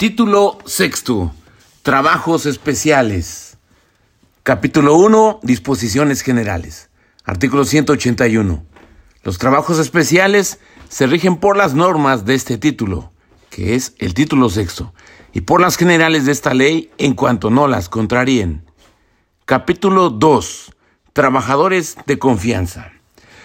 [0.00, 1.34] Título sexto.
[1.82, 3.58] Trabajos especiales.
[4.42, 5.40] Capítulo 1.
[5.42, 6.88] Disposiciones generales.
[7.22, 8.64] Artículo 181.
[9.24, 10.58] Los trabajos especiales
[10.88, 13.12] se rigen por las normas de este título,
[13.50, 14.94] que es el título sexto,
[15.34, 18.64] y por las generales de esta ley en cuanto no las contraríen.
[19.44, 20.74] Capítulo 2.
[21.12, 22.90] Trabajadores de confianza.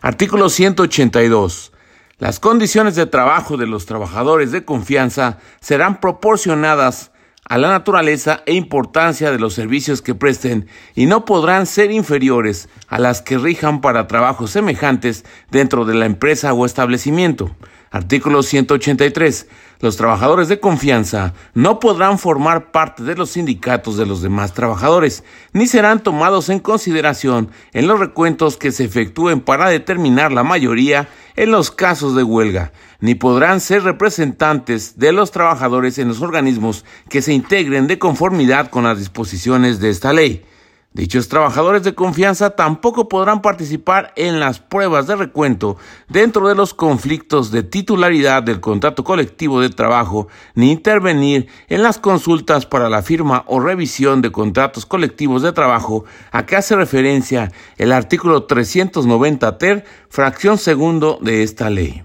[0.00, 1.72] Artículo 182.
[2.18, 7.12] Las condiciones de trabajo de los trabajadores de confianza serán proporcionadas
[7.44, 12.68] a la naturaleza e importancia de los servicios que presten y no podrán ser inferiores
[12.88, 17.54] a las que rijan para trabajos semejantes dentro de la empresa o establecimiento.
[17.90, 19.46] Artículo 183.
[19.80, 25.24] Los trabajadores de confianza no podrán formar parte de los sindicatos de los demás trabajadores,
[25.52, 31.08] ni serán tomados en consideración en los recuentos que se efectúen para determinar la mayoría
[31.38, 36.84] en los casos de huelga, ni podrán ser representantes de los trabajadores en los organismos
[37.08, 40.44] que se integren de conformidad con las disposiciones de esta ley.
[40.94, 45.76] Dichos trabajadores de confianza tampoco podrán participar en las pruebas de recuento
[46.08, 51.98] dentro de los conflictos de titularidad del contrato colectivo de trabajo, ni intervenir en las
[51.98, 57.52] consultas para la firma o revisión de contratos colectivos de trabajo a que hace referencia
[57.76, 62.02] el artículo 390 ter, fracción segundo de esta ley.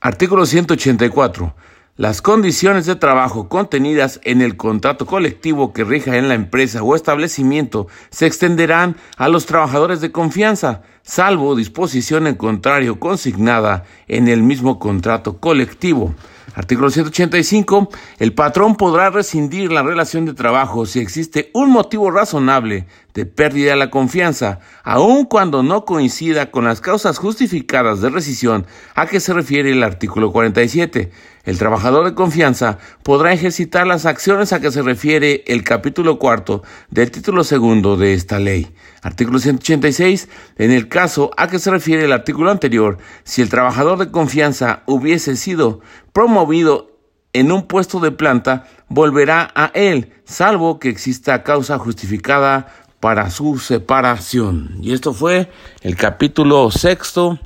[0.00, 1.52] Artículo 184.
[1.98, 6.94] Las condiciones de trabajo contenidas en el contrato colectivo que rija en la empresa o
[6.94, 14.42] establecimiento se extenderán a los trabajadores de confianza, salvo disposición en contrario consignada en el
[14.42, 16.14] mismo contrato colectivo.
[16.54, 17.88] Artículo 185.
[18.18, 23.70] El patrón podrá rescindir la relación de trabajo si existe un motivo razonable de pérdida
[23.70, 29.20] de la confianza, aun cuando no coincida con las causas justificadas de rescisión a que
[29.20, 31.10] se refiere el artículo 47.
[31.44, 36.62] El trabajador de confianza podrá ejercitar las acciones a que se refiere el capítulo cuarto
[36.90, 38.68] del título segundo de esta ley.
[39.02, 40.28] Artículo 186.
[40.58, 40.97] En el caso
[41.36, 45.80] a que se refiere el artículo anterior, si el trabajador de confianza hubiese sido
[46.12, 46.90] promovido
[47.32, 52.66] en un puesto de planta, volverá a él, salvo que exista causa justificada
[52.98, 54.78] para su separación.
[54.82, 57.38] Y esto fue el capítulo sexto,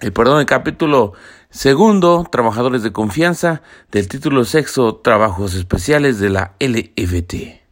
[0.00, 1.12] el perdón, el capítulo
[1.50, 3.60] segundo, trabajadores de confianza,
[3.92, 7.67] del título sexto, trabajos especiales de la LFT.